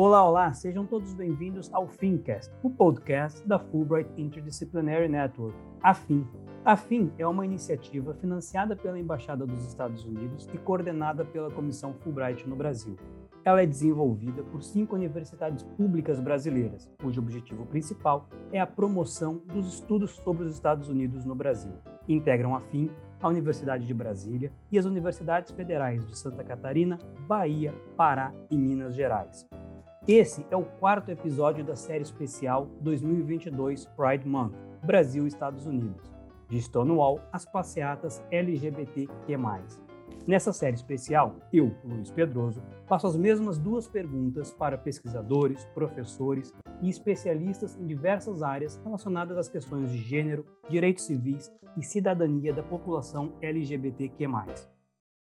Olá, 0.00 0.24
olá, 0.24 0.52
sejam 0.52 0.86
todos 0.86 1.12
bem-vindos 1.12 1.74
ao 1.74 1.88
Fincast, 1.88 2.54
o 2.62 2.70
podcast 2.70 3.44
da 3.44 3.58
Fulbright 3.58 4.08
Interdisciplinary 4.16 5.08
Network, 5.08 5.58
a 5.82 5.92
FIN. 5.92 6.24
A 6.64 6.76
FIN 6.76 7.10
é 7.18 7.26
uma 7.26 7.44
iniciativa 7.44 8.14
financiada 8.14 8.76
pela 8.76 8.96
Embaixada 8.96 9.44
dos 9.44 9.66
Estados 9.66 10.04
Unidos 10.04 10.48
e 10.54 10.58
coordenada 10.58 11.24
pela 11.24 11.50
Comissão 11.50 11.94
Fulbright 11.94 12.48
no 12.48 12.54
Brasil. 12.54 12.94
Ela 13.44 13.62
é 13.62 13.66
desenvolvida 13.66 14.44
por 14.44 14.62
cinco 14.62 14.94
universidades 14.94 15.64
públicas 15.76 16.20
brasileiras, 16.20 16.88
cujo 17.02 17.20
objetivo 17.20 17.66
principal 17.66 18.28
é 18.52 18.60
a 18.60 18.66
promoção 18.68 19.42
dos 19.52 19.66
estudos 19.66 20.12
sobre 20.12 20.44
os 20.44 20.54
Estados 20.54 20.88
Unidos 20.88 21.24
no 21.24 21.34
Brasil. 21.34 21.72
Integram 22.06 22.54
a 22.54 22.60
FIM 22.60 22.88
a 23.20 23.26
Universidade 23.26 23.84
de 23.84 23.92
Brasília 23.92 24.52
e 24.70 24.78
as 24.78 24.84
universidades 24.84 25.50
federais 25.50 26.06
de 26.06 26.16
Santa 26.16 26.44
Catarina, 26.44 26.98
Bahia, 27.26 27.74
Pará 27.96 28.32
e 28.48 28.56
Minas 28.56 28.94
Gerais. 28.94 29.44
Esse 30.08 30.46
é 30.50 30.56
o 30.56 30.64
quarto 30.64 31.10
episódio 31.10 31.62
da 31.62 31.76
série 31.76 32.02
especial 32.02 32.66
2022 32.80 33.84
Pride 33.94 34.26
Month, 34.26 34.54
Brasil 34.82 35.26
e 35.26 35.28
Estados 35.28 35.66
Unidos, 35.66 36.10
de 36.48 36.58
Stonewall 36.62 37.20
às 37.30 37.44
passeatas 37.44 38.24
LGBTQ+. 38.30 39.36
Nessa 40.26 40.50
série 40.50 40.76
especial, 40.76 41.36
eu, 41.52 41.76
Luiz 41.84 42.10
Pedroso, 42.10 42.62
faço 42.86 43.06
as 43.06 43.18
mesmas 43.18 43.58
duas 43.58 43.86
perguntas 43.86 44.50
para 44.50 44.78
pesquisadores, 44.78 45.66
professores 45.74 46.54
e 46.80 46.88
especialistas 46.88 47.76
em 47.76 47.86
diversas 47.86 48.42
áreas 48.42 48.80
relacionadas 48.82 49.36
às 49.36 49.50
questões 49.50 49.92
de 49.92 49.98
gênero, 49.98 50.46
direitos 50.70 51.04
civis 51.04 51.52
e 51.76 51.82
cidadania 51.82 52.54
da 52.54 52.62
população 52.62 53.34
LGBTQ+. 53.42 54.26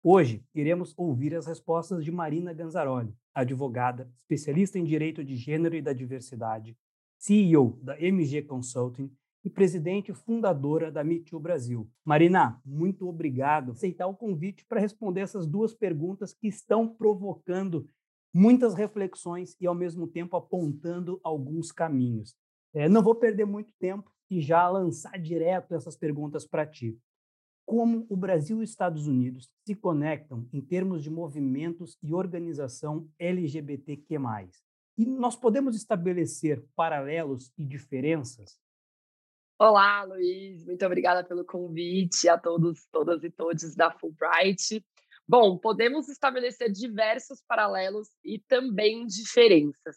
Hoje, 0.03 0.43
iremos 0.55 0.95
ouvir 0.97 1.35
as 1.35 1.45
respostas 1.45 2.03
de 2.03 2.11
Marina 2.11 2.51
Ganzaroli, 2.51 3.15
advogada, 3.35 4.11
especialista 4.15 4.79
em 4.79 4.83
direito 4.83 5.23
de 5.23 5.35
gênero 5.35 5.75
e 5.75 5.81
da 5.81 5.93
diversidade, 5.93 6.75
CEO 7.19 7.77
da 7.83 8.01
MG 8.01 8.41
Consulting 8.41 9.11
e 9.45 9.49
presidente 9.49 10.11
fundadora 10.11 10.91
da 10.91 11.03
Me 11.03 11.19
Too 11.19 11.39
Brasil. 11.39 11.87
Marina, 12.03 12.59
muito 12.65 13.07
obrigado 13.07 13.67
por 13.67 13.71
aceitar 13.73 14.07
o 14.07 14.15
convite 14.15 14.65
para 14.65 14.81
responder 14.81 15.21
essas 15.21 15.45
duas 15.45 15.71
perguntas 15.71 16.33
que 16.33 16.47
estão 16.47 16.87
provocando 16.87 17.87
muitas 18.33 18.73
reflexões 18.73 19.55
e, 19.61 19.67
ao 19.67 19.75
mesmo 19.75 20.07
tempo, 20.07 20.35
apontando 20.35 21.21
alguns 21.23 21.71
caminhos. 21.71 22.35
É, 22.73 22.89
não 22.89 23.03
vou 23.03 23.13
perder 23.13 23.45
muito 23.45 23.71
tempo 23.79 24.11
e 24.31 24.41
já 24.41 24.67
lançar 24.67 25.19
direto 25.19 25.75
essas 25.75 25.95
perguntas 25.95 26.43
para 26.43 26.65
ti 26.65 26.97
como 27.71 28.05
o 28.09 28.17
Brasil 28.17 28.59
e 28.59 28.63
os 28.65 28.69
Estados 28.69 29.07
Unidos 29.07 29.49
se 29.65 29.73
conectam 29.73 30.45
em 30.51 30.59
termos 30.59 31.01
de 31.01 31.09
movimentos 31.09 31.97
e 32.03 32.13
organização 32.13 33.09
LGBTQ+. 33.17 34.17
E 34.97 35.05
nós 35.05 35.37
podemos 35.37 35.73
estabelecer 35.73 36.61
paralelos 36.75 37.49
e 37.57 37.63
diferenças? 37.63 38.59
Olá, 39.57 40.03
Luiz, 40.03 40.65
muito 40.65 40.85
obrigada 40.85 41.23
pelo 41.23 41.45
convite 41.45 42.27
a 42.27 42.37
todos, 42.37 42.85
todas 42.91 43.23
e 43.23 43.29
todos 43.29 43.73
da 43.73 43.89
Fulbright. 43.89 44.85
Bom, 45.25 45.57
podemos 45.57 46.09
estabelecer 46.09 46.69
diversos 46.69 47.41
paralelos 47.47 48.09
e 48.21 48.37
também 48.49 49.05
diferenças. 49.05 49.95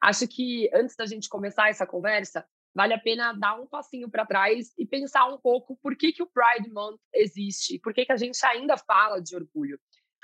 Acho 0.00 0.28
que 0.28 0.70
antes 0.72 0.94
da 0.94 1.04
gente 1.04 1.28
começar 1.28 1.68
essa 1.68 1.84
conversa, 1.84 2.46
vale 2.74 2.94
a 2.94 2.98
pena 2.98 3.32
dar 3.32 3.60
um 3.60 3.66
passinho 3.66 4.10
para 4.10 4.26
trás 4.26 4.72
e 4.78 4.86
pensar 4.86 5.26
um 5.26 5.38
pouco 5.38 5.76
por 5.82 5.96
que, 5.96 6.12
que 6.12 6.22
o 6.22 6.26
Pride 6.26 6.70
Month 6.70 7.00
existe, 7.14 7.78
por 7.78 7.92
que, 7.92 8.04
que 8.04 8.12
a 8.12 8.16
gente 8.16 8.38
ainda 8.44 8.76
fala 8.76 9.20
de 9.20 9.34
orgulho. 9.34 9.78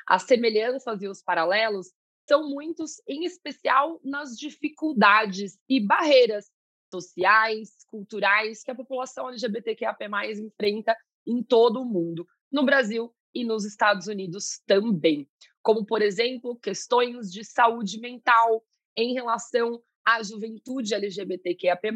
As 0.07 0.25
semelhanças 0.25 1.03
e 1.03 1.09
os 1.09 1.23
paralelos 1.23 1.89
são 2.29 2.49
muitos, 2.49 3.03
em 3.07 3.25
especial 3.25 4.01
nas 4.05 4.37
dificuldades 4.37 5.59
e 5.69 5.81
barreiras 5.81 6.51
sociais, 6.93 7.85
culturais 7.89 8.63
que 8.63 8.71
a 8.71 8.75
população 8.75 9.29
LGBTQAP+ 9.29 10.07
enfrenta 10.39 10.97
em 11.27 11.43
todo 11.43 11.81
o 11.81 11.85
mundo, 11.85 12.27
no 12.53 12.65
Brasil 12.65 13.13
e 13.35 13.45
nos 13.45 13.65
Estados 13.65 14.07
Unidos 14.07 14.61
também, 14.67 15.29
como 15.63 15.85
por 15.85 16.03
exemplo, 16.03 16.57
questões 16.57 17.33
de 17.33 17.45
saúde 17.45 17.99
mental 17.99 18.65
em 18.97 19.13
relação 19.13 19.83
à 20.05 20.23
juventude 20.23 20.95
LGBTQAP+, 20.95 21.89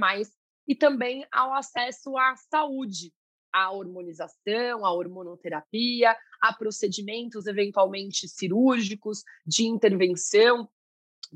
e 0.67 0.75
também 0.75 1.27
ao 1.33 1.55
acesso 1.55 2.17
à 2.17 2.37
saúde, 2.37 3.13
à 3.53 3.71
hormonização, 3.71 4.85
à 4.85 4.93
hormonoterapia, 4.93 6.17
a 6.41 6.53
procedimentos 6.53 7.47
eventualmente 7.47 8.29
cirúrgicos, 8.29 9.23
de 9.47 9.65
intervenção. 9.67 10.69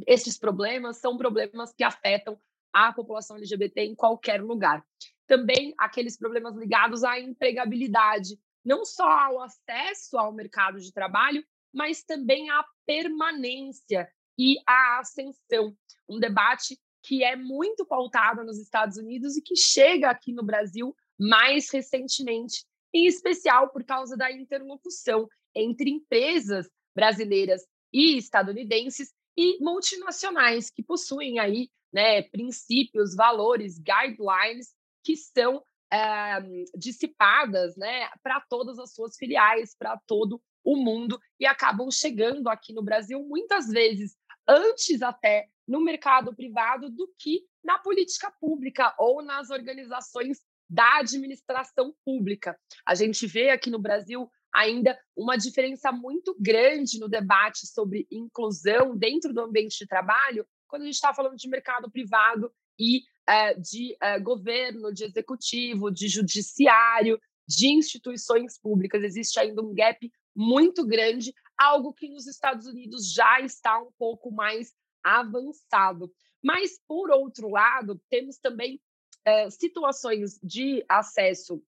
Esses 0.07 0.39
problemas 0.39 0.99
são 0.99 1.17
problemas 1.17 1.73
que 1.73 1.83
afetam 1.83 2.39
a 2.73 2.93
população 2.93 3.37
LGBT 3.37 3.83
em 3.83 3.95
qualquer 3.95 4.43
lugar. 4.43 4.85
Também 5.27 5.75
aqueles 5.79 6.17
problemas 6.17 6.57
ligados 6.57 7.05
à 7.05 7.19
empregabilidade, 7.19 8.39
não 8.65 8.85
só 8.85 9.09
ao 9.09 9.41
acesso 9.41 10.19
ao 10.19 10.33
mercado 10.33 10.79
de 10.79 10.93
trabalho, 10.93 11.45
mas 11.73 12.03
também 12.03 12.51
à 12.51 12.65
permanência 12.87 14.11
e 14.39 14.57
à 14.67 14.99
ascensão. 15.01 15.77
Um 16.09 16.19
debate 16.19 16.79
que 17.03 17.25
é 17.25 17.37
muito 17.37 17.85
pautada 17.85 18.45
nos 18.45 18.59
Estados 18.59 18.97
Unidos 18.97 19.37
e 19.37 19.43
que 19.43 19.57
chega 19.57 20.11
aqui 20.11 20.33
no 20.33 20.45
Brasil 20.45 20.95
mais 21.19 21.71
recentemente, 21.71 22.65
em 22.95 23.07
especial 23.07 23.71
por 23.71 23.85
causa 23.85 24.17
da 24.17 24.31
interlocução 24.31 25.29
entre 25.55 25.91
empresas 25.91 26.69
brasileiras 26.95 27.63
e 27.93 28.17
estadunidenses 28.17 29.13
e 29.37 29.59
multinacionais 29.63 30.71
que 30.71 30.83
possuem 30.83 31.39
aí 31.39 31.69
né, 31.93 32.23
princípios, 32.23 33.15
valores, 33.15 33.79
guidelines 33.79 34.75
que 35.05 35.17
são 35.17 35.63
é, 35.93 36.41
dissipadas 36.77 37.77
né, 37.77 38.09
para 38.23 38.41
todas 38.49 38.79
as 38.79 38.95
suas 38.95 39.17
filiais, 39.17 39.75
para 39.77 39.99
todo 40.07 40.41
o 40.65 40.77
mundo 40.77 41.21
e 41.41 41.45
acabam 41.45 41.91
chegando 41.91 42.49
aqui 42.49 42.73
no 42.73 42.83
Brasil 42.83 43.23
muitas 43.25 43.67
vezes 43.67 44.17
antes 44.49 45.03
até 45.03 45.49
no 45.67 45.81
mercado 45.81 46.35
privado 46.35 46.91
do 46.91 47.13
que 47.19 47.45
na 47.63 47.79
política 47.79 48.31
pública 48.41 48.95
ou 48.99 49.23
nas 49.23 49.51
organizações 49.51 50.41
da 50.69 50.99
administração 50.99 51.95
pública. 52.05 52.59
A 52.87 52.95
gente 52.95 53.27
vê 53.27 53.51
aqui 53.51 53.71
no 53.71 53.79
Brasil 53.79 54.31
ainda 54.53 54.99
uma 55.17 55.37
diferença 55.37 55.93
muito 55.93 56.37
grande 56.39 56.99
no 56.99 57.09
debate 57.09 57.67
sobre 57.67 58.07
inclusão 58.11 58.97
dentro 58.97 59.33
do 59.33 59.41
ambiente 59.41 59.79
de 59.79 59.87
trabalho, 59.87 60.47
quando 60.67 60.83
a 60.83 60.85
gente 60.87 60.95
está 60.95 61.15
falando 61.15 61.37
de 61.37 61.49
mercado 61.49 61.91
privado 61.91 62.53
e 62.79 63.03
é, 63.29 63.55
de 63.55 63.97
é, 64.01 64.19
governo, 64.19 64.93
de 64.93 65.05
executivo, 65.05 65.91
de 65.91 66.09
judiciário, 66.09 67.21
de 67.47 67.69
instituições 67.69 68.59
públicas. 68.59 69.03
Existe 69.03 69.39
ainda 69.39 69.63
um 69.63 69.75
gap 69.75 70.11
muito 70.35 70.87
grande, 70.87 71.35
algo 71.63 71.93
que 71.93 72.09
nos 72.09 72.27
Estados 72.27 72.67
Unidos 72.67 73.13
já 73.13 73.41
está 73.41 73.79
um 73.79 73.93
pouco 73.99 74.31
mais 74.31 74.73
avançado. 75.03 76.13
Mas, 76.43 76.81
por 76.87 77.11
outro 77.11 77.49
lado, 77.49 78.01
temos 78.11 78.39
também 78.39 78.81
é, 79.25 79.49
situações 79.51 80.39
de 80.43 80.85
acesso 80.89 81.63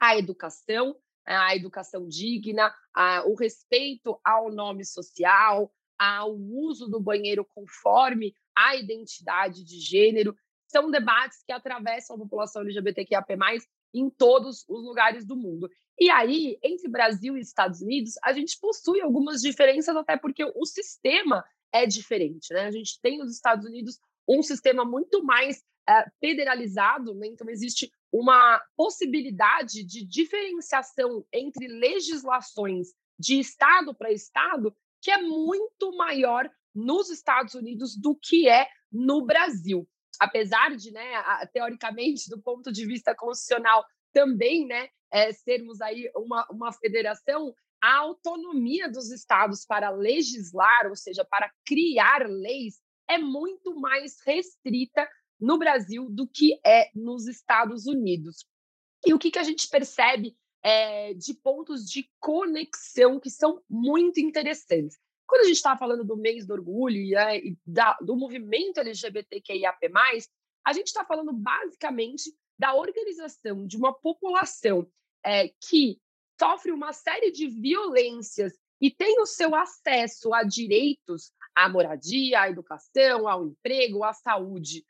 à 0.00 0.16
educação, 0.16 0.96
à 1.24 1.54
educação 1.54 2.06
digna, 2.08 2.74
o 3.26 3.34
respeito 3.34 4.18
ao 4.24 4.50
nome 4.50 4.84
social, 4.84 5.72
ao 5.98 6.34
uso 6.34 6.88
do 6.88 7.00
banheiro 7.00 7.44
conforme 7.44 8.34
a 8.56 8.76
identidade 8.76 9.64
de 9.64 9.78
gênero. 9.78 10.36
São 10.66 10.90
debates 10.90 11.42
que 11.44 11.52
atravessam 11.52 12.16
a 12.16 12.18
população 12.18 12.62
LGBTQIAP+, 12.62 13.36
em 13.94 14.10
todos 14.10 14.64
os 14.68 14.84
lugares 14.84 15.24
do 15.24 15.36
mundo. 15.36 15.68
E 15.98 16.10
aí, 16.10 16.58
entre 16.62 16.88
Brasil 16.88 17.36
e 17.36 17.40
Estados 17.40 17.80
Unidos, 17.80 18.14
a 18.22 18.32
gente 18.32 18.58
possui 18.58 19.00
algumas 19.00 19.40
diferenças, 19.40 19.94
até 19.96 20.16
porque 20.16 20.44
o 20.44 20.64
sistema 20.64 21.44
é 21.72 21.86
diferente. 21.86 22.52
Né? 22.52 22.66
A 22.66 22.70
gente 22.70 23.00
tem 23.00 23.18
nos 23.18 23.32
Estados 23.32 23.66
Unidos 23.66 23.98
um 24.28 24.42
sistema 24.42 24.84
muito 24.84 25.22
mais 25.24 25.62
é, 25.88 26.04
federalizado, 26.20 27.14
né? 27.14 27.26
então 27.26 27.48
existe 27.48 27.92
uma 28.12 28.62
possibilidade 28.76 29.84
de 29.84 30.04
diferenciação 30.04 31.24
entre 31.32 31.66
legislações 31.66 32.88
de 33.18 33.38
estado 33.40 33.94
para 33.94 34.12
estado 34.12 34.74
que 35.00 35.10
é 35.10 35.20
muito 35.20 35.94
maior 35.96 36.48
nos 36.74 37.10
Estados 37.10 37.54
Unidos 37.54 37.96
do 37.96 38.14
que 38.14 38.48
é 38.48 38.68
no 38.90 39.24
Brasil. 39.24 39.86
Apesar 40.20 40.76
de, 40.76 40.92
né, 40.92 41.14
teoricamente, 41.52 42.30
do 42.30 42.40
ponto 42.40 42.70
de 42.70 42.86
vista 42.86 43.14
constitucional, 43.14 43.84
também 44.12 44.66
né, 44.66 44.88
é, 45.10 45.32
sermos 45.32 45.80
aí 45.80 46.10
uma, 46.16 46.46
uma 46.50 46.72
federação, 46.72 47.54
a 47.80 47.96
autonomia 47.98 48.90
dos 48.90 49.10
estados 49.10 49.64
para 49.66 49.90
legislar, 49.90 50.86
ou 50.88 50.96
seja, 50.96 51.24
para 51.24 51.50
criar 51.66 52.28
leis, 52.28 52.80
é 53.08 53.18
muito 53.18 53.74
mais 53.78 54.16
restrita 54.24 55.08
no 55.40 55.58
Brasil 55.58 56.08
do 56.08 56.26
que 56.26 56.60
é 56.64 56.90
nos 56.94 57.26
Estados 57.26 57.86
Unidos. 57.86 58.46
E 59.04 59.12
o 59.12 59.18
que, 59.18 59.30
que 59.30 59.38
a 59.38 59.42
gente 59.42 59.68
percebe 59.68 60.36
é, 60.62 61.12
de 61.14 61.34
pontos 61.34 61.90
de 61.90 62.08
conexão 62.20 63.18
que 63.18 63.28
são 63.28 63.60
muito 63.68 64.20
interessantes? 64.20 64.96
Quando 65.26 65.42
a 65.42 65.46
gente 65.46 65.56
está 65.56 65.76
falando 65.76 66.04
do 66.04 66.16
mês 66.16 66.46
do 66.46 66.52
orgulho 66.52 67.10
né, 67.10 67.38
e 67.38 67.58
da, 67.66 67.96
do 68.00 68.16
movimento 68.16 68.78
LGBTQIAP+, 68.78 69.90
a 70.64 70.72
gente 70.72 70.86
está 70.86 71.04
falando 71.04 71.32
basicamente 71.32 72.32
da 72.62 72.76
organização 72.76 73.66
de 73.66 73.76
uma 73.76 73.92
população 73.92 74.88
é, 75.24 75.48
que 75.48 76.00
sofre 76.38 76.70
uma 76.70 76.92
série 76.92 77.32
de 77.32 77.48
violências 77.48 78.56
e 78.80 78.88
tem 78.88 79.20
o 79.20 79.26
seu 79.26 79.52
acesso 79.52 80.32
a 80.32 80.44
direitos, 80.44 81.32
à 81.56 81.68
moradia, 81.68 82.42
à 82.42 82.48
educação, 82.48 83.26
ao 83.26 83.46
emprego, 83.46 84.04
à 84.04 84.12
saúde 84.12 84.86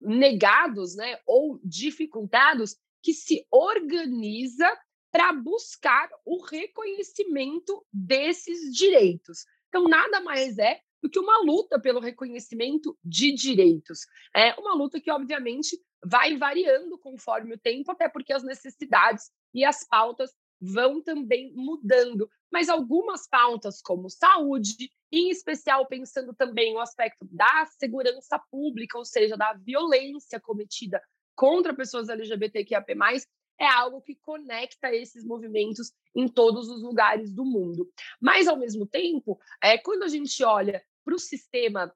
negados, 0.00 0.94
né, 0.94 1.18
ou 1.26 1.58
dificultados, 1.64 2.76
que 3.02 3.12
se 3.12 3.44
organiza 3.50 4.70
para 5.10 5.32
buscar 5.32 6.08
o 6.24 6.40
reconhecimento 6.44 7.84
desses 7.92 8.72
direitos. 8.72 9.44
Então, 9.68 9.88
nada 9.88 10.20
mais 10.20 10.56
é 10.56 10.80
do 11.02 11.08
que 11.08 11.18
uma 11.18 11.42
luta 11.42 11.80
pelo 11.80 12.00
reconhecimento 12.00 12.96
de 13.04 13.32
direitos. 13.32 14.00
É 14.34 14.54
uma 14.54 14.74
luta 14.74 15.00
que, 15.00 15.10
obviamente, 15.10 15.78
vai 16.04 16.36
variando 16.36 16.98
conforme 16.98 17.54
o 17.54 17.58
tempo, 17.58 17.90
até 17.90 18.08
porque 18.08 18.32
as 18.32 18.42
necessidades 18.42 19.30
e 19.54 19.64
as 19.64 19.86
pautas 19.86 20.32
vão 20.60 21.02
também 21.02 21.52
mudando. 21.54 22.28
Mas 22.50 22.68
algumas 22.68 23.28
pautas, 23.28 23.80
como 23.80 24.10
saúde, 24.10 24.90
em 25.10 25.30
especial 25.30 25.86
pensando 25.86 26.34
também 26.34 26.74
no 26.74 26.80
aspecto 26.80 27.26
da 27.30 27.66
segurança 27.78 28.38
pública, 28.50 28.98
ou 28.98 29.04
seja, 29.04 29.36
da 29.36 29.52
violência 29.54 30.40
cometida 30.40 31.00
contra 31.34 31.74
pessoas 31.74 32.08
LGBTQIAP+, 32.08 32.94
é 33.58 33.66
algo 33.66 34.00
que 34.00 34.14
conecta 34.14 34.94
esses 34.94 35.24
movimentos 35.24 35.92
em 36.14 36.28
todos 36.28 36.68
os 36.68 36.82
lugares 36.82 37.32
do 37.32 37.44
mundo. 37.44 37.90
Mas, 38.20 38.46
ao 38.46 38.56
mesmo 38.56 38.86
tempo, 38.86 39.38
é, 39.62 39.76
quando 39.78 40.04
a 40.04 40.08
gente 40.08 40.42
olha 40.44 40.82
para 41.04 41.14
o 41.14 41.18
sistema 41.18 41.92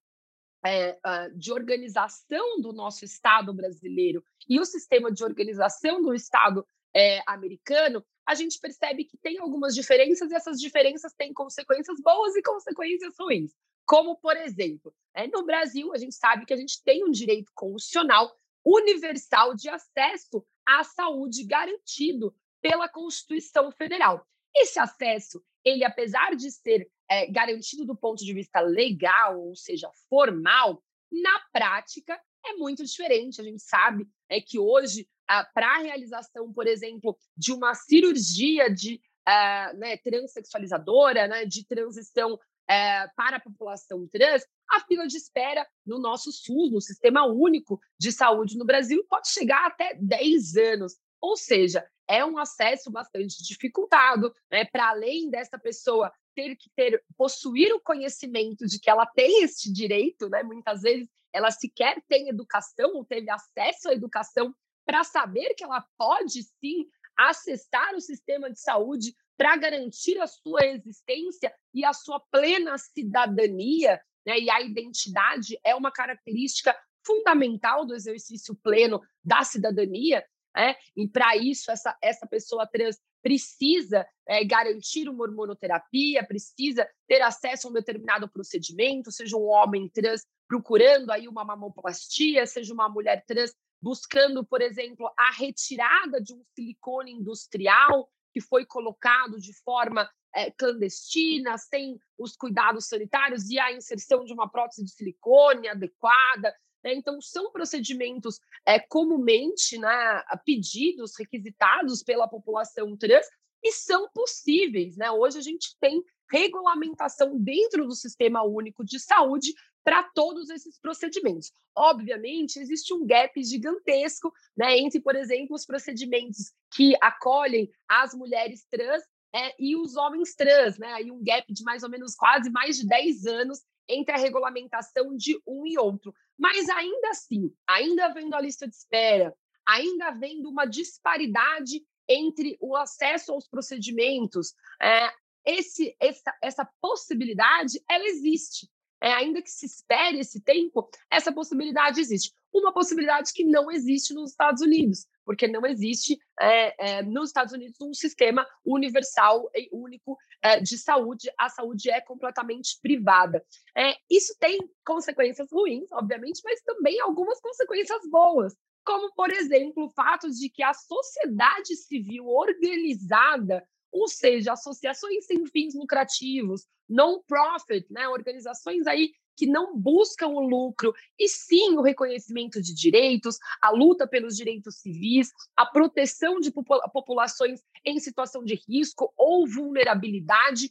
é, 0.65 0.99
de 1.35 1.53
organização 1.53 2.61
do 2.61 2.73
nosso 2.73 3.05
Estado 3.05 3.53
brasileiro 3.53 4.25
e 4.49 4.61
o 4.61 4.65
sistema 4.65 5.11
de 5.11 5.25
organização 5.25 6.01
do 6.03 6.15
Estado 6.15 6.67
é, 6.95 7.21
americano, 7.27 8.05
a 8.27 8.35
gente 8.35 8.59
percebe 8.61 9.05
que 9.05 9.17
tem 9.19 9.39
algumas 9.39 9.75
diferenças 9.75 10.31
e 10.31 10.35
essas 10.35 10.61
diferenças 10.61 11.13
têm 11.15 11.33
consequências 11.33 12.01
boas 12.01 12.37
e 12.37 12.43
consequências 12.43 13.15
ruins. 13.19 13.53
Como, 13.85 14.17
por 14.17 14.37
exemplo, 14.37 14.95
é, 15.15 15.27
no 15.27 15.45
Brasil, 15.45 15.93
a 15.93 15.99
gente 15.99 16.15
sabe 16.15 16.47
que 16.47 16.55
a 16.55 16.57
gente 16.57 16.83
tem 16.85 17.05
um 17.05 17.11
direito 17.11 17.51
constitucional 17.55 18.33
universal 18.65 19.55
de 19.55 19.69
acesso 19.69 20.45
à 20.67 20.85
saúde 20.85 21.45
garantido 21.45 22.35
pela 22.61 22.89
Constituição 22.89 23.71
Federal. 23.73 24.27
Esse 24.55 24.79
acesso, 24.79 25.43
ele 25.65 25.85
apesar 25.85 26.37
de 26.37 26.51
ser 26.51 26.89
é, 27.11 27.27
garantido 27.31 27.85
do 27.85 27.97
ponto 27.97 28.25
de 28.25 28.33
vista 28.33 28.61
legal, 28.61 29.41
ou 29.41 29.55
seja, 29.55 29.91
formal, 30.09 30.83
na 31.11 31.41
prática 31.53 32.21
é 32.45 32.55
muito 32.55 32.85
diferente. 32.85 33.41
A 33.41 33.45
gente 33.45 33.63
sabe 33.63 34.07
é 34.29 34.41
que 34.41 34.59
hoje, 34.59 35.09
para 35.55 35.77
a 35.77 35.79
realização, 35.79 36.53
por 36.53 36.67
exemplo, 36.67 37.17
de 37.37 37.53
uma 37.53 37.75
cirurgia 37.75 38.73
de 38.73 39.01
uh, 39.29 39.79
né, 39.79 39.97
transexualizadora, 39.99 41.29
né, 41.29 41.45
de 41.45 41.67
transição 41.67 42.39
uh, 42.73 43.11
para 43.15 43.37
a 43.37 43.41
população 43.41 44.07
trans, 44.09 44.47
a 44.71 44.81
fila 44.81 45.07
de 45.07 45.17
espera 45.17 45.67
no 45.87 45.99
nosso 45.99 46.33
SUS, 46.33 46.73
no 46.73 46.81
Sistema 46.81 47.27
Único 47.27 47.81
de 47.99 48.11
Saúde 48.11 48.57
no 48.57 48.65
Brasil, 48.65 49.05
pode 49.09 49.29
chegar 49.29 49.67
até 49.67 49.95
10 50.01 50.57
anos. 50.57 50.97
Ou 51.21 51.37
seja, 51.37 51.87
é 52.09 52.25
um 52.25 52.39
acesso 52.39 52.91
bastante 52.91 53.43
dificultado, 53.43 54.35
né? 54.51 54.65
Para 54.65 54.91
além 54.91 55.31
dessa 55.31 55.59
pessoa 55.59 56.13
ter 56.35 56.57
que 56.57 56.71
ter 56.75 57.03
possuir 57.17 57.73
o 57.75 57.81
conhecimento 57.81 58.67
de 58.67 58.81
que 58.81 58.91
ela 58.91 59.07
tem 59.07 59.45
este 59.45 59.73
direito, 59.73 60.29
né? 60.29 60.43
Muitas 60.43 60.83
vezes 60.83 61.09
ela 61.33 61.51
sequer 61.51 62.03
tem 62.09 62.29
educação 62.29 62.95
ou 62.95 63.05
teve 63.05 63.31
acesso 63.31 63.89
à 63.89 63.93
educação 63.93 64.55
para 64.85 65.05
saber 65.05 65.55
que 65.55 65.65
ela 65.65 65.85
pode 65.97 66.43
sim 66.43 66.87
acessar 67.17 67.95
o 67.95 68.01
sistema 68.01 68.51
de 68.51 68.61
saúde 68.61 69.15
para 69.37 69.57
garantir 69.57 70.19
a 70.21 70.27
sua 70.27 70.65
existência 70.67 71.53
e 71.75 71.85
a 71.85 71.93
sua 71.93 72.21
plena 72.31 72.77
cidadania, 72.79 74.01
né? 74.27 74.39
E 74.39 74.51
a 74.51 74.61
identidade 74.61 75.59
é 75.65 75.75
uma 75.75 75.91
característica 75.91 76.77
fundamental 77.05 77.85
do 77.85 77.95
exercício 77.95 78.55
pleno 78.55 79.01
da 79.25 79.43
cidadania, 79.43 80.25
né? 80.55 80.77
E 80.97 81.09
para 81.09 81.37
isso 81.37 81.71
essa 81.71 81.97
essa 82.01 82.27
pessoa 82.27 82.67
trans 82.67 82.99
precisa 83.23 84.07
é, 84.27 84.45
garantir 84.45 85.09
uma 85.09 85.23
hormonoterapia, 85.25 86.27
precisa 86.27 86.89
ter 87.07 87.23
acesso 87.23 87.69
a 87.69 87.71
um 87.71 87.73
determinado 87.73 88.29
procedimento, 88.29 89.13
seja 89.13 89.37
um 89.37 89.47
homem 89.47 89.89
trans 89.89 90.27
procurando 90.49 91.11
aí 91.11 91.29
uma 91.29 91.45
mamoplastia, 91.45 92.45
seja 92.47 92.75
uma 92.75 92.89
mulher 92.89 93.25
trans 93.27 93.55
buscando, 93.81 94.45
por 94.45 94.61
exemplo, 94.61 95.11
a 95.19 95.33
retirada 95.33 96.21
de 96.21 96.35
um 96.35 96.43
silicone 96.55 97.13
industrial 97.13 98.09
que 98.33 98.41
foi 98.41 98.65
colocado 98.65 99.39
de 99.39 99.53
forma 99.63 100.09
é, 100.35 100.51
clandestina, 100.51 101.59
sem 101.59 101.99
os 102.19 102.37
cuidados 102.37 102.87
sanitários 102.87 103.49
e 103.51 103.59
a 103.59 103.73
inserção 103.73 104.25
de 104.25 104.33
uma 104.33 104.49
prótese 104.49 104.85
de 104.85 104.91
silicone 104.91 105.69
adequada. 105.69 106.55
Né? 106.83 106.95
Então, 106.95 107.21
são 107.21 107.53
procedimentos 107.53 108.41
é, 108.67 108.79
comumente 108.79 109.79
né, 109.79 110.23
pedidos, 110.45 111.13
requisitados 111.19 112.03
pela 112.03 112.29
população 112.29 112.97
trans 112.97 113.27
e 113.63 113.73
são 113.73 114.09
possíveis. 114.13 114.97
Né? 114.97 115.11
Hoje 115.11 115.39
a 115.39 115.43
gente 115.43 115.77
tem 115.81 116.03
regulamentação 116.31 117.39
dentro 117.39 117.87
do 117.87 117.95
Sistema 117.95 118.43
Único 118.43 118.85
de 118.85 118.99
Saúde 118.99 119.53
para 119.85 120.03
todos 120.15 120.49
esses 120.51 120.79
procedimentos. 120.79 121.53
Obviamente, 121.77 122.59
existe 122.59 122.93
um 122.95 123.07
gap 123.07 123.43
gigantesco 123.43 124.33
né, 124.57 124.79
entre, 124.79 125.01
por 125.01 125.17
exemplo, 125.17 125.57
os 125.57 125.67
procedimentos 125.67 126.53
que 126.75 126.95
acolhem 127.01 127.71
as 127.89 128.15
mulheres 128.15 128.65
trans 128.71 129.03
é, 129.35 129.55
e 129.59 129.77
os 129.77 129.97
homens 129.97 130.35
trans, 130.35 130.79
né? 130.79 130.93
Aí 130.93 131.11
um 131.11 131.23
gap 131.25 131.51
de 131.53 131.65
mais 131.65 131.83
ou 131.83 131.89
menos 131.89 132.15
quase 132.15 132.51
mais 132.51 132.77
de 132.77 132.87
10 132.87 133.27
anos 133.27 133.61
entre 133.89 134.15
a 134.15 134.19
regulamentação 134.19 135.17
de 135.17 135.41
um 135.47 135.67
e 135.67 135.79
outro. 135.79 136.15
Mas 136.39 136.69
ainda 136.69 137.09
assim, 137.09 137.53
ainda 137.67 138.07
havendo 138.07 138.35
a 138.35 138.41
lista 138.41 138.69
de 138.69 138.75
espera, 138.75 139.35
ainda 139.67 140.09
havendo 140.09 140.49
uma 140.49 140.67
disparidade 140.67 141.83
entre 142.09 142.59
o 142.61 142.77
acesso 142.77 143.33
aos 143.33 143.49
procedimentos, 143.49 144.55
é, 144.81 145.11
esse, 145.45 145.97
essa, 145.99 146.35
essa 146.43 146.69
possibilidade 146.81 147.83
ela 147.89 148.05
existe 148.05 148.69
é, 149.03 149.13
ainda 149.13 149.43
que 149.43 149.51
se 149.51 149.67
espere 149.67 150.21
esse 150.21 150.41
tempo, 150.41 150.89
essa 151.11 151.33
possibilidade 151.33 152.01
existe. 152.01 152.33
Uma 152.55 152.73
possibilidade 152.73 153.33
que 153.35 153.43
não 153.43 153.69
existe 153.69 154.15
nos 154.15 154.31
Estados 154.31 154.63
Unidos, 154.63 155.07
porque 155.25 155.49
não 155.49 155.67
existe 155.67 156.19
é, 156.39 156.99
é, 156.99 157.03
nos 157.03 157.31
Estados 157.31 157.53
Unidos 157.53 157.81
um 157.81 157.93
sistema 157.93 158.47
universal 158.65 159.51
e 159.55 159.69
único 159.73 160.17
é, 160.41 160.61
de 160.61 160.79
saúde. 160.79 161.33
A 161.37 161.49
saúde 161.49 161.91
é 161.91 162.01
completamente 162.01 162.79
privada. 162.81 163.45
É, 163.77 163.97
isso 164.09 164.37
tem 164.39 164.59
consequências 164.85 165.51
ruins, 165.51 165.91
obviamente, 165.91 166.41
mas 166.45 166.63
também 166.63 167.01
algumas 167.01 167.41
consequências 167.41 168.03
boas. 168.09 168.55
Como, 168.85 169.13
por 169.15 169.33
exemplo, 169.33 169.87
o 169.87 169.91
fato 169.91 170.31
de 170.31 170.49
que 170.49 170.63
a 170.63 170.75
sociedade 170.75 171.75
civil 171.75 172.27
organizada 172.27 173.67
ou 173.93 174.09
seja, 174.09 174.55
associações 174.55 175.27
sem 175.27 175.45
fins 175.47 175.75
lucrativos, 175.75 176.67
non-profit, 176.93 177.87
né, 177.91 178.09
organizações 178.09 178.87
aí 178.87 179.13
que 179.37 179.47
não 179.47 179.77
buscam 179.77 180.29
o 180.29 180.41
lucro, 180.41 180.95
e 181.19 181.27
sim 181.27 181.77
o 181.77 181.83
reconhecimento 181.83 182.61
de 182.61 182.75
direitos, 182.75 183.39
a 183.63 183.71
luta 183.71 184.07
pelos 184.07 184.37
direitos 184.37 184.77
civis, 184.77 185.31
a 185.57 185.65
proteção 185.65 186.39
de 186.39 186.53
populações 186.93 187.63
em 187.85 187.99
situação 187.99 188.45
de 188.45 188.61
risco 188.69 189.13
ou 189.17 189.47
vulnerabilidade, 189.47 190.71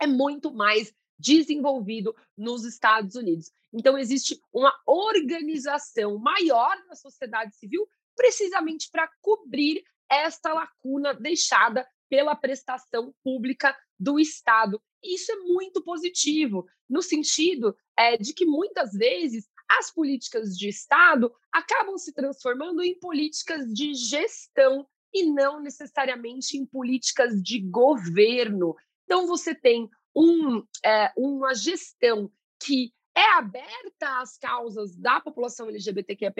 é 0.00 0.06
muito 0.06 0.52
mais 0.52 0.92
desenvolvido 1.16 2.14
nos 2.36 2.64
Estados 2.64 3.14
Unidos. 3.14 3.52
Então, 3.72 3.96
existe 3.96 4.40
uma 4.52 4.74
organização 4.84 6.18
maior 6.18 6.76
da 6.88 6.96
sociedade 6.96 7.54
civil 7.56 7.88
precisamente 8.16 8.90
para 8.90 9.08
cobrir 9.20 9.84
esta 10.10 10.52
lacuna 10.52 11.14
deixada 11.14 11.86
pela 12.12 12.36
prestação 12.36 13.14
pública 13.24 13.74
do 13.98 14.20
Estado. 14.20 14.78
Isso 15.02 15.32
é 15.32 15.36
muito 15.36 15.82
positivo, 15.82 16.66
no 16.86 17.00
sentido 17.00 17.74
é, 17.98 18.18
de 18.18 18.34
que 18.34 18.44
muitas 18.44 18.92
vezes 18.92 19.48
as 19.66 19.90
políticas 19.90 20.54
de 20.54 20.68
Estado 20.68 21.32
acabam 21.50 21.96
se 21.96 22.12
transformando 22.12 22.82
em 22.82 23.00
políticas 23.00 23.64
de 23.72 23.94
gestão 23.94 24.86
e 25.10 25.24
não 25.24 25.62
necessariamente 25.62 26.58
em 26.58 26.66
políticas 26.66 27.42
de 27.42 27.60
governo. 27.60 28.76
Então, 29.04 29.26
você 29.26 29.54
tem 29.54 29.88
um, 30.14 30.62
é, 30.84 31.10
uma 31.16 31.54
gestão 31.54 32.30
que 32.62 32.92
é 33.16 33.38
aberta 33.38 34.20
às 34.20 34.36
causas 34.36 34.94
da 34.94 35.18
população 35.18 35.70
LGBTQIA+, 35.70 36.30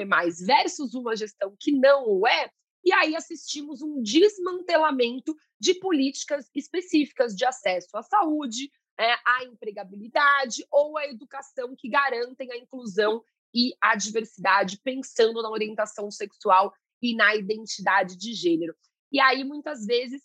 versus 0.45 0.93
uma 0.93 1.17
gestão 1.17 1.57
que 1.59 1.73
não 1.73 2.07
o 2.11 2.27
é, 2.27 2.51
e 2.85 2.93
aí 2.93 3.15
assistimos 3.15 3.83
um 3.83 4.03
desmantelamento 4.03 5.37
de 5.59 5.75
políticas 5.75 6.51
específicas 6.55 7.35
de 7.35 7.45
acesso 7.45 7.97
à 7.97 8.03
saúde, 8.03 8.71
é, 8.99 9.13
a 9.25 9.45
empregabilidade 9.45 10.67
ou 10.71 10.99
a 10.99 11.07
educação 11.07 11.75
que 11.77 11.89
garantem 11.89 12.51
a 12.53 12.57
inclusão 12.57 13.23
e 13.55 13.75
a 13.81 13.95
diversidade, 13.95 14.81
pensando 14.83 15.43
na 15.43 15.51
orientação 15.51 16.11
sexual 16.11 16.75
e 17.01 17.15
na 17.15 17.35
identidade 17.37 18.17
de 18.17 18.33
gênero. 18.33 18.75
E 19.11 19.21
aí, 19.21 19.45
muitas 19.45 19.85
vezes, 19.85 20.23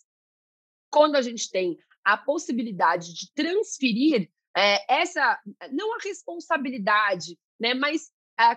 quando 0.90 1.16
a 1.16 1.22
gente 1.22 1.50
tem 1.50 1.78
a 2.04 2.16
possibilidade 2.16 3.12
de 3.12 3.32
transferir 3.34 4.30
é, 4.56 5.00
essa, 5.00 5.38
não 5.70 5.94
a 5.94 5.98
responsabilidade, 6.02 7.38
né, 7.60 7.74
mas 7.74 8.10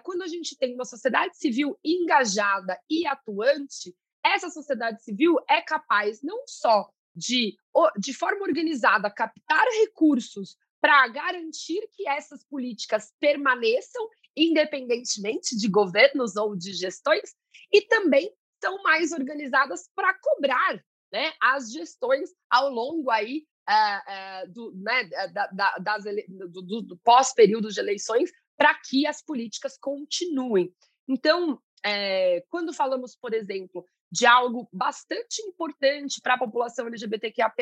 quando 0.04 0.22
a 0.22 0.28
gente 0.28 0.56
tem 0.58 0.76
uma 0.76 0.86
sociedade 0.86 1.38
civil 1.38 1.78
engajada 1.84 2.80
e 2.90 3.06
atuante, 3.08 3.96
essa 4.24 4.50
sociedade 4.50 5.04
civil 5.04 5.38
é 5.50 5.62
capaz 5.62 6.22
não 6.22 6.44
só 6.46 6.90
de, 7.16 7.56
de 7.98 8.14
forma 8.14 8.44
organizada, 8.44 9.10
captar 9.10 9.66
recursos 9.80 10.56
para 10.80 11.08
garantir 11.08 11.88
que 11.96 12.08
essas 12.08 12.44
políticas 12.44 13.14
permaneçam, 13.20 14.08
independentemente 14.36 15.58
de 15.58 15.68
governos 15.68 16.36
ou 16.36 16.56
de 16.56 16.74
gestões, 16.74 17.36
e 17.72 17.82
também 17.82 18.34
são 18.62 18.82
mais 18.84 19.12
organizadas 19.12 19.90
para 19.96 20.14
cobrar 20.20 20.84
né, 21.12 21.34
as 21.42 21.72
gestões 21.72 22.30
ao 22.50 22.70
longo 22.70 23.10
aí 23.10 23.46
uh, 23.70 24.46
uh, 24.46 24.52
do, 24.52 24.74
né, 24.76 25.04
da, 25.34 25.48
da, 25.48 25.78
das 25.78 26.04
do, 26.28 26.82
do 26.82 26.98
pós-período 27.04 27.70
de 27.70 27.80
eleições 27.80 28.32
para 28.62 28.76
que 28.76 29.08
as 29.08 29.24
políticas 29.24 29.76
continuem. 29.76 30.72
Então, 31.10 31.60
é, 31.84 32.46
quando 32.48 32.72
falamos, 32.72 33.16
por 33.16 33.34
exemplo, 33.34 33.84
de 34.12 34.28
algo 34.28 34.70
bastante 34.72 35.42
importante 35.42 36.22
para 36.22 36.36
a 36.36 36.38
população 36.38 36.86
LGBTQIAP+, 36.86 37.56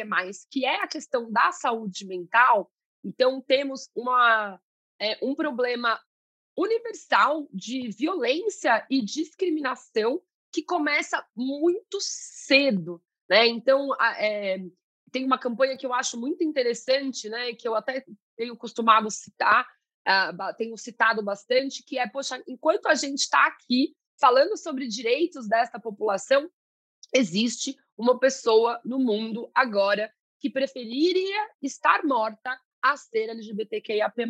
que 0.52 0.66
é 0.66 0.84
a 0.84 0.88
questão 0.90 1.32
da 1.32 1.54
saúde 1.54 2.06
mental, 2.06 2.70
então 3.02 3.40
temos 3.40 3.90
uma, 3.96 4.60
é, 5.00 5.18
um 5.26 5.34
problema 5.34 5.98
universal 6.58 7.48
de 7.54 7.88
violência 7.92 8.86
e 8.90 9.02
discriminação 9.02 10.22
que 10.52 10.62
começa 10.62 11.26
muito 11.34 11.98
cedo, 12.02 13.02
né? 13.30 13.48
Então, 13.48 13.96
é, 14.02 14.58
tem 15.14 15.24
uma 15.24 15.40
campanha 15.40 15.78
que 15.78 15.86
eu 15.86 15.94
acho 15.94 16.20
muito 16.20 16.44
interessante, 16.44 17.30
né? 17.30 17.54
Que 17.54 17.70
eu 17.70 17.74
até 17.74 18.04
tenho 18.36 18.58
costumado 18.58 19.10
citar, 19.10 19.66
uh, 20.08 20.56
tenho 20.58 20.78
citado 20.78 21.24
bastante, 21.24 21.84
que 21.84 21.98
é, 21.98 22.08
poxa, 22.08 22.42
enquanto 22.48 22.88
a 22.88 22.96
gente 22.96 23.20
está 23.20 23.46
aqui 23.48 23.96
falando 24.20 24.58
sobre 24.58 24.88
direitos 24.88 25.48
desta 25.48 25.80
população, 25.80 26.50
existe 27.14 27.78
uma 27.98 28.20
pessoa 28.20 28.80
no 28.84 29.00
mundo 29.00 29.50
agora 29.54 30.14
que 30.40 30.50
preferiria 30.50 31.50
estar 31.62 32.04
morta 32.04 32.58
a 32.82 32.96
ser 32.96 33.30
LGBTQIAP+. 33.30 34.26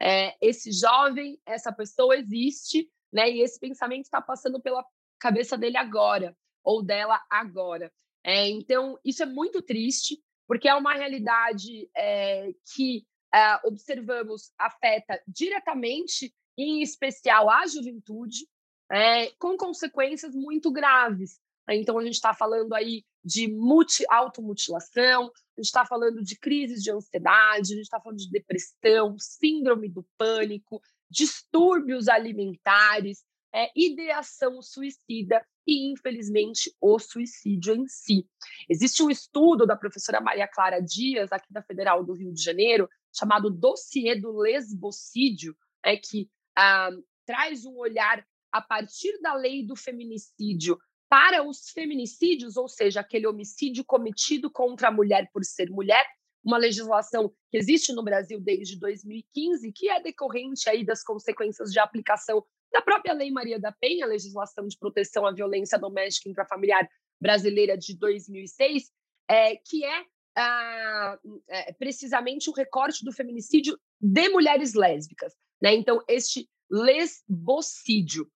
É, 0.00 0.36
esse 0.40 0.72
jovem, 0.72 1.40
essa 1.46 1.72
pessoa 1.72 2.16
existe, 2.16 2.90
né? 3.12 3.30
E 3.30 3.40
esse 3.40 3.58
pensamento 3.58 4.04
está 4.04 4.20
passando 4.20 4.60
pela 4.60 4.84
cabeça 5.18 5.56
dele 5.56 5.76
agora, 5.76 6.36
ou 6.62 6.82
dela 6.82 7.22
agora. 7.30 7.92
É, 8.24 8.48
então, 8.48 8.98
isso 9.04 9.22
é 9.22 9.26
muito 9.26 9.62
triste, 9.62 10.22
porque 10.46 10.68
é 10.68 10.74
uma 10.74 10.94
realidade 10.94 11.88
é, 11.96 12.52
que 12.74 13.06
é, 13.34 13.66
observamos 13.66 14.52
afeta 14.58 15.20
diretamente, 15.26 16.34
em 16.56 16.82
especial, 16.82 17.48
a 17.48 17.66
juventude, 17.66 18.46
é, 18.90 19.30
com 19.38 19.56
consequências 19.56 20.34
muito 20.34 20.70
graves. 20.70 21.40
Então, 21.70 21.98
a 21.98 22.04
gente 22.04 22.14
está 22.14 22.34
falando 22.34 22.74
aí 22.74 23.04
de 23.24 23.48
multi, 23.48 24.04
automutilação, 24.10 25.26
a 25.56 25.60
gente 25.60 25.66
está 25.66 25.86
falando 25.86 26.22
de 26.22 26.36
crises 26.36 26.82
de 26.82 26.90
ansiedade, 26.90 27.72
a 27.72 27.76
gente 27.76 27.82
está 27.82 28.00
falando 28.00 28.18
de 28.18 28.30
depressão, 28.30 29.16
síndrome 29.18 29.88
do 29.88 30.04
pânico, 30.18 30.82
distúrbios 31.08 32.08
alimentares, 32.08 33.24
é, 33.54 33.70
ideação 33.76 34.60
suicida 34.60 35.46
e, 35.66 35.92
infelizmente, 35.92 36.74
o 36.80 36.98
suicídio 36.98 37.74
em 37.74 37.86
si. 37.86 38.26
Existe 38.68 39.02
um 39.02 39.10
estudo 39.10 39.66
da 39.66 39.76
professora 39.76 40.20
Maria 40.20 40.48
Clara 40.48 40.80
Dias, 40.80 41.32
aqui 41.32 41.52
da 41.52 41.62
Federal 41.62 42.04
do 42.04 42.14
Rio 42.14 42.32
de 42.32 42.42
Janeiro, 42.42 42.88
chamado 43.12 43.50
Dossiê 43.50 44.18
do 44.18 44.32
Lesbocídio, 44.38 45.56
é, 45.84 45.96
que 45.96 46.28
ah, 46.56 46.90
traz 47.26 47.64
um 47.64 47.76
olhar 47.76 48.24
a 48.50 48.60
partir 48.60 49.20
da 49.20 49.34
lei 49.34 49.64
do 49.64 49.74
feminicídio 49.74 50.78
para 51.08 51.46
os 51.46 51.68
feminicídios, 51.70 52.56
ou 52.56 52.68
seja, 52.68 53.00
aquele 53.00 53.26
homicídio 53.26 53.84
cometido 53.84 54.50
contra 54.50 54.88
a 54.88 54.90
mulher 54.90 55.28
por 55.32 55.44
ser 55.44 55.70
mulher, 55.70 56.06
uma 56.42 56.56
legislação 56.56 57.28
que 57.50 57.58
existe 57.58 57.92
no 57.92 58.02
Brasil 58.02 58.40
desde 58.40 58.78
2015, 58.78 59.72
que 59.72 59.88
é 59.88 60.02
decorrente 60.02 60.68
aí 60.68 60.84
das 60.84 61.04
consequências 61.04 61.70
de 61.70 61.78
aplicação 61.78 62.44
da 62.72 62.80
própria 62.80 63.12
Lei 63.12 63.30
Maria 63.30 63.60
da 63.60 63.70
Penha, 63.70 64.06
legislação 64.06 64.66
de 64.66 64.78
proteção 64.78 65.26
à 65.26 65.32
violência 65.32 65.78
doméstica 65.78 66.28
intrafamiliar 66.28 66.88
brasileira 67.20 67.76
de 67.76 67.96
2006, 67.96 68.90
é, 69.28 69.56
que 69.56 69.84
é, 69.84 70.04
ah, 70.36 71.18
é 71.48 71.72
precisamente 71.74 72.48
o 72.48 72.52
recorte 72.52 73.04
do 73.04 73.12
feminicídio 73.12 73.78
de 74.00 74.28
mulheres 74.30 74.74
lésbicas. 74.74 75.34
Né? 75.60 75.74
Então, 75.74 76.02
este 76.08 76.48
lesbocídio. 76.70 78.30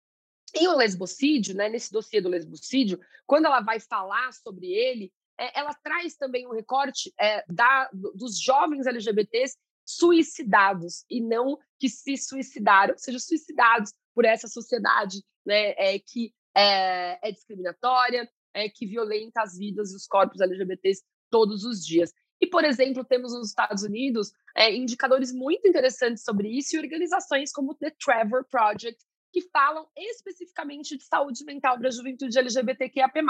E 0.55 0.69
o 0.69 0.76
lesbocídio, 0.76 1.55
né, 1.55 1.69
nesse 1.69 1.90
dossiê 1.90 2.21
do 2.21 2.28
lesbocídio, 2.28 3.00
quando 3.26 3.47
ela 3.47 3.61
vai 3.61 3.81
falar 3.81 4.33
sobre 4.33 4.66
ele, 4.66 5.12
é, 5.38 5.59
ela 5.59 5.75
traz 5.75 6.16
também 6.16 6.47
um 6.47 6.52
recorte 6.52 7.12
é, 7.19 7.45
da, 7.49 7.90
dos 7.93 8.38
jovens 8.40 8.87
LGBTs 8.87 9.57
suicidados 9.85 11.05
e 11.11 11.21
não 11.21 11.59
que 11.78 11.88
se 11.88 12.16
suicidaram, 12.16 12.97
sejam 12.97 13.21
suicidados 13.21 13.93
por 14.16 14.25
essa 14.25 14.49
sociedade 14.49 15.23
né, 15.44 15.75
é, 15.76 15.99
que 15.99 16.32
é, 16.56 17.28
é 17.28 17.30
discriminatória, 17.30 18.26
é, 18.54 18.66
que 18.70 18.87
violenta 18.87 19.42
as 19.42 19.58
vidas 19.58 19.92
e 19.92 19.96
os 19.96 20.06
corpos 20.06 20.40
LGBTs 20.40 21.04
todos 21.30 21.64
os 21.64 21.85
dias. 21.85 22.14
E, 22.40 22.46
por 22.46 22.64
exemplo, 22.64 23.04
temos 23.04 23.35
nos 23.35 23.49
Estados 23.49 23.82
Unidos 23.82 24.32
é, 24.56 24.75
indicadores 24.75 25.32
muito 25.32 25.68
interessantes 25.68 26.25
sobre 26.25 26.49
isso 26.49 26.75
e 26.75 26.78
organizações 26.78 27.52
como 27.52 27.75
The 27.75 27.92
Trevor 28.02 28.46
Project, 28.50 29.04
que 29.32 29.42
falam 29.50 29.87
especificamente 29.94 30.96
de 30.96 31.04
saúde 31.04 31.44
mental 31.44 31.78
para 31.78 31.88
a 31.88 31.92
juventude 31.92 32.38
LGBTQIAP+. 32.38 33.23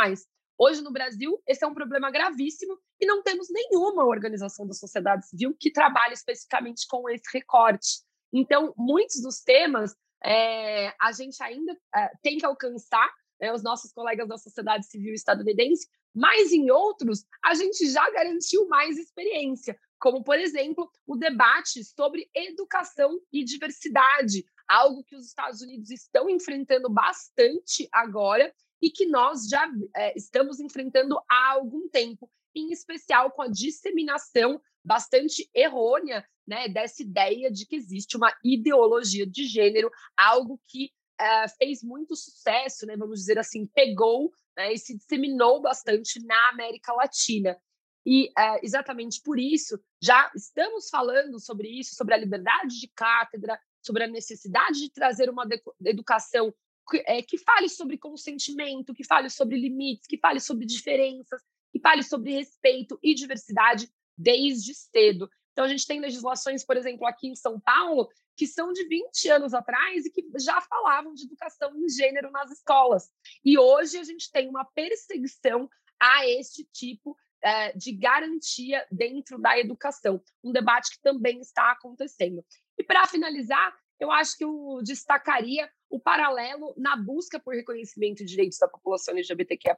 Hoje, 0.56 0.80
no 0.82 0.92
Brasil, 0.92 1.42
esse 1.48 1.64
é 1.64 1.66
um 1.66 1.74
problema 1.74 2.12
gravíssimo 2.12 2.78
e 3.00 3.06
não 3.06 3.22
temos 3.22 3.48
nenhuma 3.50 4.04
organização 4.04 4.66
da 4.66 4.72
sociedade 4.72 5.26
civil 5.28 5.54
que 5.58 5.72
trabalhe 5.72 6.14
especificamente 6.14 6.86
com 6.88 7.10
esse 7.10 7.24
recorte. 7.32 8.06
Então, 8.32 8.72
muitos 8.76 9.20
dos 9.20 9.40
temas 9.40 9.94
é, 10.24 10.94
a 11.00 11.12
gente 11.12 11.42
ainda 11.42 11.76
é, 11.94 12.10
tem 12.22 12.38
que 12.38 12.46
alcançar 12.46 13.10
né, 13.40 13.52
os 13.52 13.62
nossos 13.62 13.92
colegas 13.92 14.28
da 14.28 14.38
sociedade 14.38 14.86
civil 14.86 15.14
estadunidense, 15.14 15.88
mas 16.14 16.52
em 16.52 16.70
outros 16.70 17.24
a 17.44 17.54
gente 17.54 17.90
já 17.90 18.08
garantiu 18.10 18.66
mais 18.68 18.96
experiência, 18.96 19.78
como, 19.98 20.22
por 20.22 20.38
exemplo, 20.38 20.90
o 21.06 21.16
debate 21.16 21.84
sobre 21.84 22.28
educação 22.34 23.20
e 23.32 23.44
diversidade, 23.44 24.44
algo 24.68 25.04
que 25.04 25.14
os 25.14 25.26
Estados 25.26 25.60
Unidos 25.60 25.90
estão 25.90 26.28
enfrentando 26.28 26.88
bastante 26.90 27.88
agora 27.92 28.52
e 28.80 28.90
que 28.90 29.06
nós 29.06 29.48
já 29.48 29.66
é, 29.94 30.16
estamos 30.16 30.60
enfrentando 30.60 31.18
há 31.28 31.52
algum 31.52 31.88
tempo, 31.88 32.30
em 32.54 32.72
especial 32.72 33.30
com 33.30 33.42
a 33.42 33.48
disseminação 33.48 34.60
bastante 34.86 35.50
errônea 35.52 36.24
né, 36.46 36.68
dessa 36.68 37.02
ideia 37.02 37.50
de 37.50 37.66
que 37.66 37.74
existe 37.74 38.16
uma 38.16 38.32
ideologia 38.44 39.26
de 39.26 39.44
gênero, 39.44 39.90
algo 40.16 40.60
que 40.68 40.92
é, 41.18 41.48
fez 41.48 41.82
muito 41.82 42.14
sucesso, 42.14 42.86
né, 42.86 42.96
vamos 42.96 43.18
dizer 43.18 43.36
assim, 43.38 43.66
pegou 43.66 44.30
né, 44.56 44.72
e 44.72 44.78
se 44.78 44.96
disseminou 44.96 45.60
bastante 45.60 46.24
na 46.24 46.50
América 46.50 46.92
Latina. 46.92 47.58
E 48.06 48.30
é, 48.38 48.64
exatamente 48.64 49.20
por 49.24 49.40
isso, 49.40 49.76
já 50.00 50.30
estamos 50.36 50.88
falando 50.88 51.40
sobre 51.40 51.68
isso, 51.68 51.96
sobre 51.96 52.14
a 52.14 52.18
liberdade 52.18 52.78
de 52.78 52.88
cátedra, 52.94 53.58
sobre 53.82 54.04
a 54.04 54.08
necessidade 54.08 54.78
de 54.78 54.92
trazer 54.92 55.28
uma 55.28 55.44
educação 55.84 56.54
que, 56.88 57.02
é, 57.04 57.20
que 57.22 57.38
fale 57.38 57.68
sobre 57.68 57.98
consentimento, 57.98 58.94
que 58.94 59.02
fale 59.02 59.28
sobre 59.28 59.58
limites, 59.58 60.06
que 60.06 60.18
fale 60.18 60.38
sobre 60.38 60.64
diferenças, 60.64 61.42
que 61.72 61.80
fale 61.80 62.04
sobre 62.04 62.34
respeito 62.34 62.96
e 63.02 63.12
diversidade 63.14 63.90
desde 64.16 64.74
cedo. 64.74 65.28
Então, 65.52 65.64
a 65.64 65.68
gente 65.68 65.86
tem 65.86 66.00
legislações, 66.00 66.64
por 66.64 66.76
exemplo, 66.76 67.06
aqui 67.06 67.28
em 67.28 67.34
São 67.34 67.58
Paulo, 67.58 68.08
que 68.36 68.46
são 68.46 68.72
de 68.72 68.86
20 68.86 69.30
anos 69.30 69.54
atrás 69.54 70.04
e 70.04 70.10
que 70.10 70.22
já 70.38 70.60
falavam 70.60 71.14
de 71.14 71.24
educação 71.24 71.74
em 71.76 71.88
gênero 71.88 72.30
nas 72.30 72.50
escolas. 72.50 73.10
E 73.44 73.58
hoje 73.58 73.96
a 73.96 74.04
gente 74.04 74.30
tem 74.30 74.48
uma 74.48 74.64
perseguição 74.64 75.68
a 75.98 76.28
este 76.28 76.64
tipo 76.72 77.16
é, 77.42 77.72
de 77.72 77.92
garantia 77.92 78.86
dentro 78.90 79.38
da 79.38 79.58
educação, 79.58 80.22
um 80.44 80.52
debate 80.52 80.90
que 80.90 81.02
também 81.02 81.40
está 81.40 81.72
acontecendo. 81.72 82.44
E 82.78 82.84
para 82.84 83.06
finalizar, 83.06 83.74
eu 83.98 84.10
acho 84.10 84.36
que 84.36 84.44
eu 84.44 84.80
destacaria 84.82 85.70
o 85.88 85.98
paralelo 85.98 86.74
na 86.76 86.96
busca 86.96 87.40
por 87.40 87.54
reconhecimento 87.54 88.18
de 88.18 88.26
direitos 88.26 88.58
da 88.58 88.68
população 88.68 89.14
LGBTQIA+, 89.14 89.76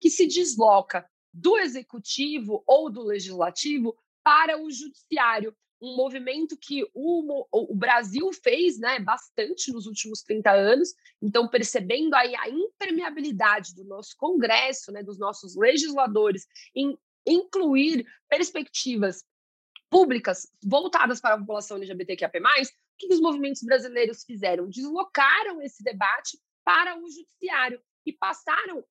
que 0.00 0.10
se 0.10 0.26
desloca 0.26 1.08
do 1.32 1.58
executivo 1.58 2.62
ou 2.66 2.90
do 2.90 3.02
legislativo 3.02 3.96
para 4.22 4.60
o 4.60 4.70
judiciário 4.70 5.54
um 5.80 5.96
movimento 5.96 6.56
que 6.56 6.84
o, 6.92 7.46
o, 7.52 7.74
Brasil 7.74 8.32
fez 8.32 8.78
né, 8.78 8.98
bastante 8.98 9.72
nos 9.72 9.86
últimos 9.86 10.22
30 10.22 10.50
anos, 10.50 10.94
então 11.22 11.48
percebendo 11.48 12.14
aí 12.14 12.34
a 12.34 12.48
impermeabilidade 12.48 13.74
do 13.74 13.84
nosso 13.84 14.16
Congresso, 14.16 14.90
né, 14.90 15.02
dos 15.02 15.18
nossos 15.18 15.56
legisladores, 15.56 16.46
em 16.74 16.98
incluir 17.24 18.06
perspectivas 18.28 19.24
públicas 19.88 20.50
voltadas 20.62 21.20
para 21.20 21.34
a 21.34 21.38
população 21.38 21.76
LGBTQIA+, 21.76 22.28
o 22.28 22.98
que 22.98 23.14
os 23.14 23.20
movimentos 23.20 23.62
brasileiros 23.62 24.24
fizeram? 24.24 24.68
Deslocaram 24.68 25.62
esse 25.62 25.82
debate 25.82 26.38
para 26.64 26.98
o 26.98 27.08
judiciário 27.08 27.80
e 28.04 28.12
passaram 28.12 28.84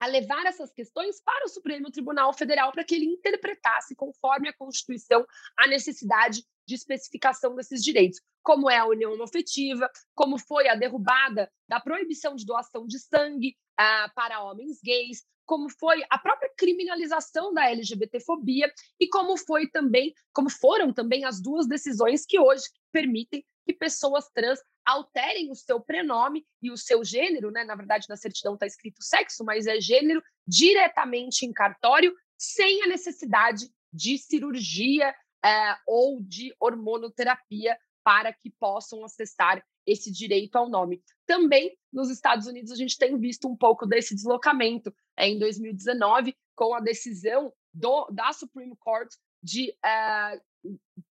a 0.00 0.06
levar 0.06 0.46
essas 0.46 0.72
questões 0.72 1.20
para 1.22 1.44
o 1.44 1.48
Supremo 1.48 1.90
Tribunal 1.90 2.32
Federal 2.32 2.72
para 2.72 2.84
que 2.84 2.94
ele 2.94 3.06
interpretasse, 3.06 3.94
conforme 3.94 4.48
a 4.48 4.56
Constituição, 4.56 5.26
a 5.56 5.66
necessidade 5.66 6.42
de 6.66 6.74
especificação 6.74 7.54
desses 7.54 7.82
direitos, 7.82 8.20
como 8.42 8.70
é 8.70 8.76
a 8.76 8.86
união 8.86 9.20
afetiva, 9.22 9.90
como 10.14 10.38
foi 10.38 10.68
a 10.68 10.74
derrubada 10.74 11.50
da 11.68 11.80
proibição 11.80 12.34
de 12.34 12.44
doação 12.44 12.86
de 12.86 12.98
sangue 12.98 13.56
uh, 13.80 14.12
para 14.14 14.42
homens 14.42 14.78
gays, 14.82 15.24
como 15.46 15.70
foi 15.70 16.04
a 16.10 16.18
própria 16.18 16.52
criminalização 16.58 17.54
da 17.54 17.70
LGBTfobia 17.70 18.70
e 19.00 19.08
como 19.08 19.34
foi 19.38 19.66
também, 19.66 20.12
como 20.30 20.50
foram 20.50 20.92
também 20.92 21.24
as 21.24 21.40
duas 21.40 21.66
decisões 21.66 22.26
que 22.26 22.38
hoje 22.38 22.64
permitem 22.92 23.42
que 23.68 23.74
pessoas 23.74 24.30
trans 24.30 24.58
alterem 24.82 25.50
o 25.50 25.54
seu 25.54 25.78
prenome 25.78 26.46
e 26.62 26.70
o 26.70 26.76
seu 26.78 27.04
gênero, 27.04 27.50
né? 27.50 27.64
Na 27.64 27.74
verdade, 27.74 28.06
na 28.08 28.16
certidão 28.16 28.54
está 28.54 28.64
escrito 28.64 29.02
sexo, 29.02 29.44
mas 29.44 29.66
é 29.66 29.78
gênero 29.78 30.22
diretamente 30.46 31.44
em 31.44 31.52
cartório, 31.52 32.16
sem 32.38 32.82
a 32.82 32.86
necessidade 32.86 33.70
de 33.92 34.16
cirurgia 34.16 35.14
é, 35.44 35.76
ou 35.86 36.18
de 36.22 36.54
hormonoterapia 36.58 37.78
para 38.02 38.32
que 38.32 38.50
possam 38.58 39.04
acessar 39.04 39.62
esse 39.86 40.10
direito 40.10 40.56
ao 40.56 40.70
nome. 40.70 41.02
Também 41.26 41.76
nos 41.92 42.08
Estados 42.08 42.46
Unidos 42.46 42.72
a 42.72 42.76
gente 42.76 42.96
tem 42.96 43.18
visto 43.18 43.46
um 43.46 43.56
pouco 43.56 43.84
desse 43.84 44.14
deslocamento 44.14 44.94
é, 45.14 45.28
em 45.28 45.38
2019 45.38 46.34
com 46.56 46.74
a 46.74 46.80
decisão 46.80 47.52
do, 47.74 48.06
da 48.06 48.32
Supreme 48.32 48.76
Court 48.78 49.10
de 49.42 49.76
é, 49.84 50.40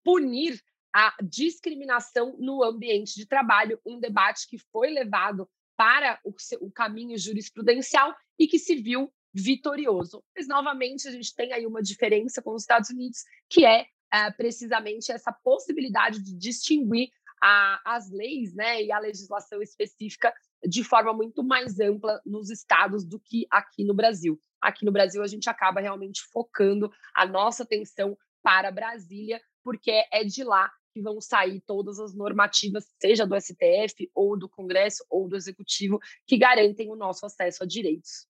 punir 0.03 0.59
a 0.97 1.13
discriminação 1.21 2.35
no 2.39 2.63
ambiente 2.63 3.13
de 3.13 3.27
trabalho, 3.27 3.79
um 3.85 3.99
debate 3.99 4.47
que 4.49 4.57
foi 4.57 4.89
levado 4.89 5.47
para 5.75 6.19
o, 6.23 6.33
o 6.61 6.71
caminho 6.71 7.15
jurisprudencial 7.19 8.15
e 8.39 8.47
que 8.47 8.57
se 8.57 8.75
viu 8.77 9.13
vitorioso. 9.31 10.23
Mas, 10.35 10.47
novamente, 10.47 11.07
a 11.07 11.11
gente 11.11 11.35
tem 11.35 11.53
aí 11.53 11.67
uma 11.67 11.83
diferença 11.83 12.41
com 12.41 12.55
os 12.55 12.63
Estados 12.63 12.89
Unidos, 12.89 13.19
que 13.47 13.63
é, 13.63 13.85
é 14.11 14.31
precisamente 14.31 15.11
essa 15.11 15.31
possibilidade 15.31 16.19
de 16.19 16.35
distinguir 16.35 17.11
a, 17.43 17.79
as 17.85 18.09
leis 18.09 18.55
né, 18.55 18.81
e 18.81 18.91
a 18.91 18.97
legislação 18.97 19.61
específica 19.61 20.33
de 20.67 20.83
forma 20.83 21.13
muito 21.13 21.43
mais 21.43 21.79
ampla 21.79 22.19
nos 22.25 22.49
estados 22.49 23.05
do 23.05 23.19
que 23.19 23.45
aqui 23.51 23.83
no 23.83 23.93
Brasil. 23.93 24.41
Aqui 24.59 24.83
no 24.83 24.91
Brasil, 24.91 25.21
a 25.21 25.27
gente 25.27 25.47
acaba 25.47 25.79
realmente 25.79 26.23
focando 26.33 26.91
a 27.15 27.23
nossa 27.23 27.61
atenção 27.61 28.17
para 28.41 28.71
Brasília, 28.71 29.39
porque 29.63 30.03
é 30.11 30.23
de 30.23 30.43
lá 30.43 30.71
que 30.97 31.01
vão 31.03 31.21
sair 31.21 31.61
todas 31.61 31.99
as 31.99 32.15
normativas, 32.15 32.85
seja 32.99 33.25
do 33.25 33.39
STF, 33.39 34.09
ou 34.15 34.37
do 34.37 34.49
Congresso, 34.49 35.05
ou 35.09 35.29
do 35.29 35.35
Executivo, 35.35 35.99
que 36.25 36.37
garantem 36.37 36.91
o 36.91 36.95
nosso 36.95 37.25
acesso 37.25 37.63
a 37.63 37.67
direitos. 37.67 38.27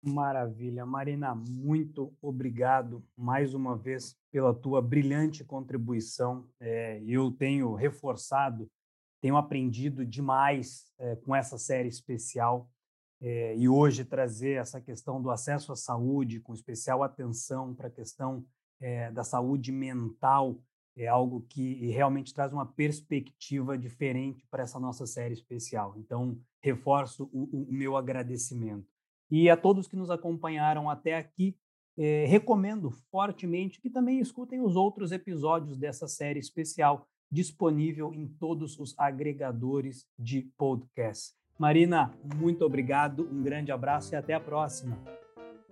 Maravilha. 0.00 0.86
Marina, 0.86 1.34
muito 1.34 2.14
obrigado 2.22 3.02
mais 3.16 3.54
uma 3.54 3.76
vez 3.76 4.14
pela 4.30 4.54
tua 4.54 4.80
brilhante 4.80 5.42
contribuição. 5.42 6.46
É, 6.60 7.02
eu 7.06 7.32
tenho 7.32 7.74
reforçado, 7.74 8.70
tenho 9.20 9.36
aprendido 9.36 10.04
demais 10.04 10.92
é, 10.98 11.16
com 11.16 11.34
essa 11.34 11.58
série 11.58 11.88
especial 11.88 12.70
é, 13.20 13.56
e 13.56 13.68
hoje 13.68 14.04
trazer 14.04 14.60
essa 14.60 14.80
questão 14.80 15.20
do 15.20 15.30
acesso 15.30 15.72
à 15.72 15.76
saúde, 15.76 16.40
com 16.40 16.52
especial 16.52 17.02
atenção 17.02 17.74
para 17.74 17.88
a 17.88 17.90
questão 17.90 18.44
é, 18.78 19.10
da 19.10 19.24
saúde 19.24 19.72
mental 19.72 20.60
é 20.96 21.06
algo 21.06 21.44
que 21.48 21.90
realmente 21.90 22.32
traz 22.32 22.52
uma 22.52 22.66
perspectiva 22.66 23.76
diferente 23.76 24.46
para 24.50 24.62
essa 24.62 24.78
nossa 24.78 25.06
série 25.06 25.34
especial. 25.34 25.94
Então, 25.96 26.38
reforço 26.62 27.28
o, 27.32 27.66
o, 27.68 27.72
meu 27.72 27.96
agradecimento. 27.96 28.86
E 29.30 29.50
a 29.50 29.56
todos 29.56 29.88
que 29.88 29.96
nos 29.96 30.10
acompanharam 30.10 30.88
até 30.88 31.16
aqui, 31.16 31.56
eh, 31.96 32.24
recomendo 32.26 32.90
fortemente 33.10 33.80
que 33.80 33.90
também 33.90 34.20
escutem 34.20 34.60
os 34.60 34.76
outros 34.76 35.12
episódios 35.12 35.76
dessa 35.76 36.06
série 36.06 36.38
especial, 36.38 37.06
disponível 37.30 38.12
em 38.14 38.28
todos 38.28 38.78
os 38.78 38.96
agregadores 38.98 40.06
de 40.18 40.42
podcast. 40.56 41.34
Marina, 41.58 42.12
muito 42.36 42.64
obrigado, 42.64 43.28
um 43.30 43.42
grande 43.42 43.72
abraço 43.72 44.14
e 44.14 44.16
até 44.16 44.34
a 44.34 44.40
próxima. 44.40 44.96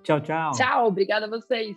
Tchau, 0.03 0.21
tchau. 0.21 0.53
Tchau, 0.53 0.89
obrigada 0.89 1.27
a 1.27 1.29
vocês. 1.29 1.77